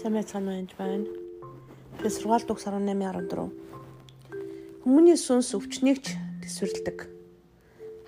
[0.00, 1.12] Сайн байцгаана уу энэ байна.
[2.00, 3.52] Тэгээ сургаалт уг 1814.
[4.80, 7.04] Хүмүүний сүнс өвчнөгч төсвөрлөдөг.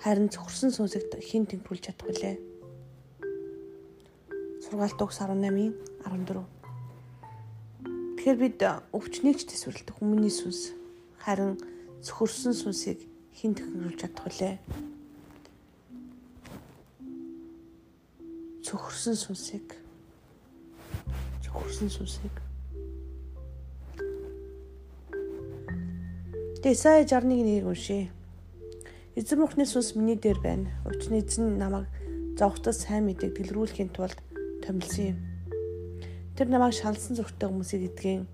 [0.01, 2.35] Харин цохирсон сүнсэгт хэн тэмдэглэж чадах вүлээ?
[4.65, 6.41] Сургаалт уг 18-ийн 14.
[8.17, 8.57] Тэгэхээр бид
[8.89, 10.73] өвчнөгч төсвөрлөдөг хүмүүний сүнс
[11.21, 11.61] харин
[12.01, 13.05] цохирсон сүнсийг
[13.37, 14.57] хэн тэмдэглэж чадах вүлээ?
[18.65, 19.82] Цохирсон сүнсийг
[21.53, 22.35] хөрсөн сүнсийг.
[26.63, 28.09] Тэгээ сая 61-ийг уншия.
[29.19, 30.71] Эзэн мөхний сүнс миний дээр байна.
[30.87, 31.85] Учир нь эзэн намайг
[32.39, 34.17] зовхтос сайн мэдээг дэлгэрүүлэхийн тулд
[34.65, 35.19] томилсон юм.
[36.33, 38.25] Тэр намайг шалсан зүрхтэй хүмүүсийг эдгэн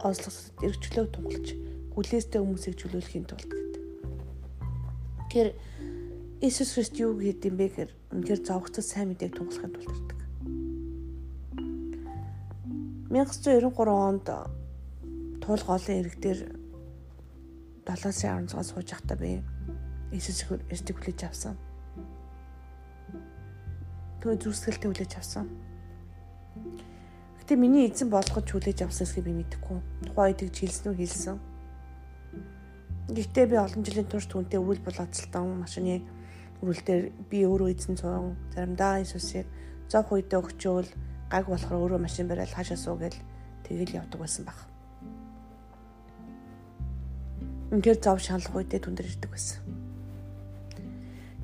[0.00, 1.48] ослогсод эргчлөөг тунгалж
[1.94, 3.84] гүлээстэй хүмүүсийг чөлөөлөхийн тулд гэдэг.
[5.30, 5.48] Тэр
[6.42, 10.18] Иесус Христ юу гэдэг юм бэ гэхээр үнээр зовхтос сайн мэдээг тунгалахын тулд ирдэг.
[13.08, 14.28] 1993 онд
[15.40, 16.40] туул голын ирэг дээр
[17.88, 19.40] 7 сарын 16-аас сууж явахдаа би
[20.12, 21.56] Иесус эсдэг хүлээж авсан.
[24.20, 25.48] Тэгвэл зүсгэлтэй хүлээж авсан.
[27.40, 29.80] Гэтэ миний эзэн болгож хүлээж авсан эсхийг би мэдэхгүй.
[30.12, 31.36] Тухайн үед хэлсэн үү хэлсэн.
[33.08, 36.04] Гэхдээ би олон жилийн турш түүнтэй үйл болооцолтон машины
[36.60, 39.48] үрэлтээр би өөрөө эзэн цуун заримдаа Иесусыг
[39.88, 40.88] зов үедээ өгчөөл
[41.28, 43.18] гаг болохоор өөрөө машин бариад хаашаа суугээл
[43.68, 44.58] тэгэл явдаг байсан баг.
[47.68, 49.60] Ингээд зов шаналх үедээ түндэр ирдэг байсан.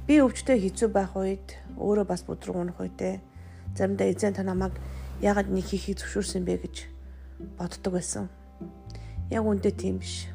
[0.09, 3.21] Би өвчтөе хэцүү байх үед өөрөө бас бүдрэг унах үедээ
[3.77, 4.73] заримдаа эзэн та намайг
[5.21, 6.77] яагаад нэг хийхийг зөвшөөрсөн бэ гэж
[7.61, 8.33] боддог байсан.
[9.29, 10.33] Яг үндэ тийм биш.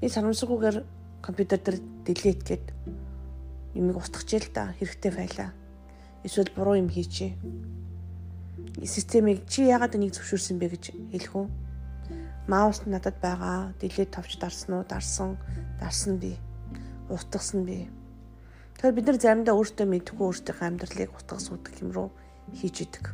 [0.00, 0.76] Би санамсаргүйгээр
[1.20, 2.64] компьютер дээр delete гэд
[3.76, 5.50] юмыг устгахжээ л да хэрэгтэй файлаа.
[6.24, 7.36] Эсвэл буруу юм хийчихье
[8.80, 11.46] системийг чи яагаад энийг зөвшөөрсөн бэ гэж хэлэх үү?
[12.48, 13.76] Маус надад байгаа.
[13.78, 14.84] Дэлээ товч дарсан уу?
[14.88, 15.36] Дарсан.
[15.76, 16.40] Дарсан би.
[17.12, 17.92] Утгасан би.
[18.80, 22.08] Тэгэхээр бид нар заримдаа өөртөө мэдгүй өөртөө амьдралыг утгас уудаг юм руу
[22.56, 23.12] хийж идэг.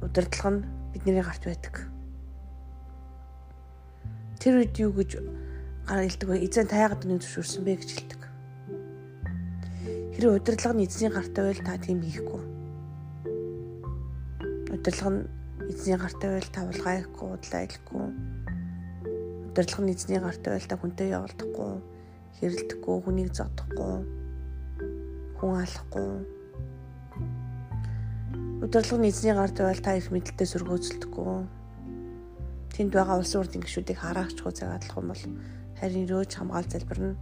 [0.00, 0.64] Удирдлага нь
[0.94, 1.90] бидний гарт байдаг.
[4.38, 5.18] Тэр үед юу гэж
[5.84, 6.46] гар хэлдэг вэ?
[6.46, 8.22] Эзэн тайгаад энийг зөвшөөрсөн бэ гэж хэлдэг.
[10.16, 12.51] Хэрэг удирдлага нь эзний гарт байвал та тийм хийхгүй
[14.82, 15.30] удирдлага нь
[15.70, 18.02] эзний гартай байл тавлгаа ихгүй удлаа ихгүй
[19.54, 21.70] удирдлага нь эзний гартай байл та хүнтэй явуулдахгүй
[22.42, 23.94] хэрэлдэхгүй хүнийг зодохгүй
[25.38, 26.10] хүн алахгүй.
[28.58, 31.30] Удирдлага нь эзний гартай байл та их мэдлэлтэй сөргөөцөлдөхгүй
[32.74, 35.24] тэнд байгаа улсын урд гişүүдийг хараагчгүй цагаадлах юм бол
[35.78, 37.14] харин рөөж хамгаал залбирна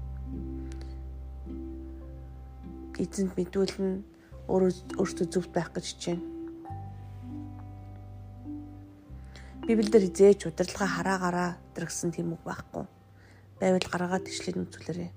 [2.97, 4.01] эзэнд мэдүүлнэ
[4.49, 6.40] өөрөө өөртөө зөвхт байх гэж хичээнэ
[9.71, 12.91] Библиэлд хизээч удирдлага хараагаараа дэргсэн тийм үг байхгүй.
[13.63, 15.11] Байвал гараагаад ишлэн үзүүлээрэй.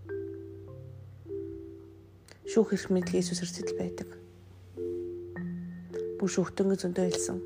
[2.54, 4.14] Шүүх эрх мэдл Иесус Христэд байдаг.
[6.22, 7.42] Бүх шүүхтөнгө зөндөө хэлсэн.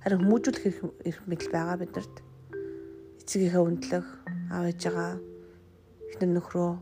[0.00, 0.64] Харин хүмүүжүүлэх
[1.04, 2.16] эрх мэдл байгаа биднэрт.
[3.20, 4.08] Эцгийнхээ үндлэх,
[4.48, 5.12] аав ээжээгаа,
[6.08, 6.72] эхнэр нөхрөө,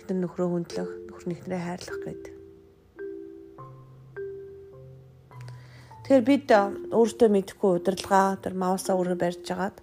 [0.00, 2.35] эхнэр нөхрөө хүндлэх, нөхөр нэгнэрээ хайрлах гэдэг.
[6.06, 6.46] Тэгэхээр бид
[6.94, 9.82] өөртөө мэдхгүй удирдлага тэр маусаа өөрөө барьж агаад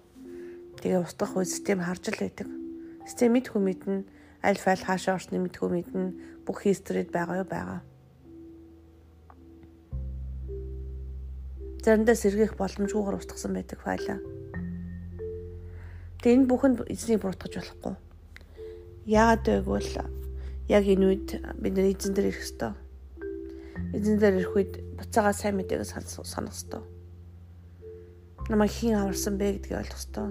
[0.80, 2.48] тэгээ устгах үе систем харж л байдаг.
[3.04, 4.08] Систем мэдхгүй мэднэ,
[4.40, 6.16] аль файл хаашаа орсныг мэдхгүй мэднэ,
[6.48, 7.80] бүх хисторид байгаа юу байгаа.
[11.84, 14.16] Заримдаа сэргийх боломжгүйгээр устгасан байдаг файлаа.
[16.24, 17.94] Тэгээ энэ бүхэнд эзнийг буруутгаж болохгүй.
[19.12, 19.92] Яагаад вэ гэвэл
[20.72, 21.28] яг энэ үед
[21.60, 22.72] бид эзэн дээр ирэх ёстой
[23.94, 26.82] эзэн дээр ирэх үед буцаага сайн мэдээг санах хэрэгтэй.
[28.50, 30.28] Намайг хэн аварсан бэ гэдгийг ойлгох хэрэгтэй.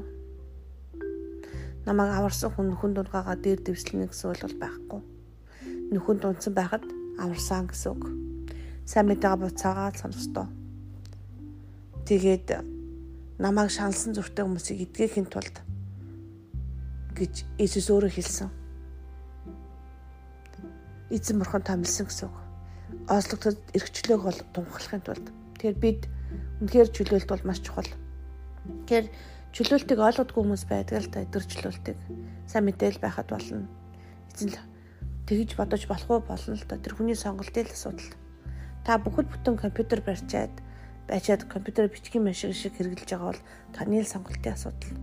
[1.87, 5.01] Намайг аварсан хүн нөхөн дунгаага дээр дэвслэнэ гэсэн бол байхгүй.
[5.91, 6.83] Нөхөн дунсан байхад
[7.19, 8.03] аварсан гэсэн үг.
[8.87, 10.47] Сайн мэдээг буцаага санах хэрэгтэй.
[12.07, 12.47] Тэгээд
[13.39, 15.55] намайг шаналсан зүрхтэй хүмүүсийг эдгэхийн тулд
[17.15, 18.49] гэж Иесус өөрөө хэлсэн.
[21.11, 22.42] Эзэн бурхан томилсон гэсэн үг
[23.07, 25.25] ослогдод эргчлөөг бол тунхаглахын тулд
[25.59, 26.01] тэгэхээр бид
[26.61, 27.89] үнэхээр чөлөөлт бол маш чухал.
[28.87, 29.07] Тэгэхээр
[29.53, 31.97] чөлөөлтийг ойлгодгүй хүмүүс байдаг л та өдөр чөлөөлтийг
[32.47, 33.67] сайн мэдээл байхад болно.
[34.31, 34.59] Эцэн л
[35.27, 38.11] тэгж бодож болох уу болно л та тэр хүний сонголтын асуудал.
[38.83, 40.53] Та бүхэл бүтэн компьютер барьчаад
[41.07, 43.41] байчаад компьютер бичгийн машин шиг хэрэглэж байгаа бол
[43.75, 44.95] таны л сонголтын асуудал.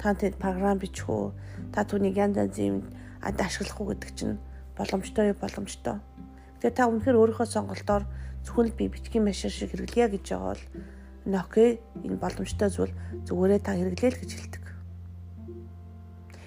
[0.00, 1.32] Та тэнд програм бичих үү?
[1.72, 2.82] Та түүнийг янз янзын
[3.22, 4.36] ашиглах уу гэдэг чинь
[4.76, 6.00] боломжтой боломжтой.
[6.64, 8.08] Тэгээ та үнэхээр өөрийнхөө сонголтоор
[8.40, 10.64] зөвхөн л би бичгийн машин шиг хэрэглэе гэж байгаа бол
[11.28, 12.92] Ноке энэ боломжтой зүйл
[13.28, 14.64] зүгээрээ та хэрэглэе л гэж хэлдэг.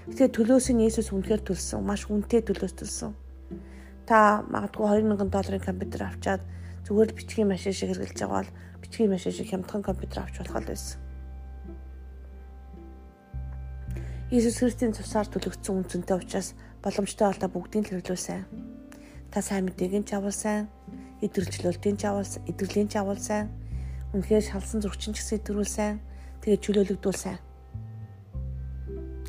[0.10, 3.14] Тэгэхээр төлөөс нь Есүс үнэхээр төлсөн, маш үнэтэй төлөөс төлсөн.
[4.10, 6.42] Та магадгүй 2000 долларын компьютер авчаад
[6.90, 10.66] зүгээр л бичгийн машин шиг хэрэглэж байгаа бол бичгийн машин шиг хямдхан компьютер авч болох
[10.66, 10.98] байсан.
[14.34, 18.67] Иесус Христийн цусаар төлөгдсөн үнцэнтэй учраас боломжтой бол та бүгдийг хэрэглүүлсэн.
[19.32, 20.72] Та сайн мэдээг нь чавуулсан,
[21.22, 23.52] идэвхжлүүлтийн чавуулсан, идэвхлийн чавуулсан,
[24.16, 26.00] үнэхээр шалсан зурчин ч гэсэн идэвхүүлсэн,
[26.42, 27.36] тэгээд чөлөөлөгдүүлсэн.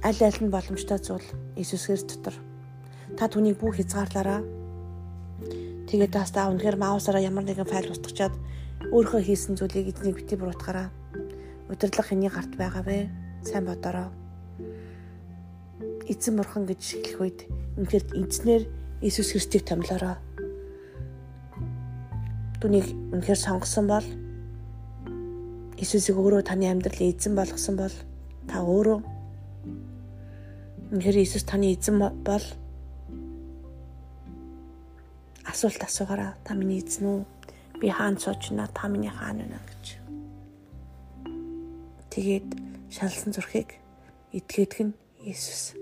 [0.06, 1.27] Аль аль нь боломжтой зүйл
[1.59, 2.39] Иесус Христ дотор.
[3.19, 4.47] Та түүнийг бүх хязгаарлаараа
[5.91, 8.37] тэгээд тас та үнэхээр маусаараа ямар нэгэн файл устгачаад
[8.95, 10.95] өөрөө хийсэн зүйлийг эзнийг бити буруутгаараа.
[11.67, 13.11] Удирдлага хэний гарт байгаа вэ?
[13.43, 14.15] Сайн бодороо.
[16.06, 17.39] Эзэн бурхан гэж хэлэх үед
[17.75, 18.62] үнэхээр эзнэр
[19.00, 20.19] Иесус Христийг томлороо.
[22.59, 24.06] Түүнийг үнэхээр сонгосон бол
[25.79, 27.95] Иесусыг өөрөө таны амьдралын эзэн болгосон бол
[28.50, 28.99] та өөрөө
[30.89, 32.45] Үнэхээр Иесус таны эзэн бол
[35.45, 37.21] асуулт асуугаараа та миний эзэн үү?
[37.79, 38.67] Би хаана суучна?
[38.73, 39.85] Та миний хаана вэ гэж.
[42.09, 42.49] Тэгээд
[42.89, 43.77] шалсан зүрхийг
[44.33, 44.97] эдгэдэг нь
[45.29, 45.77] Иесус.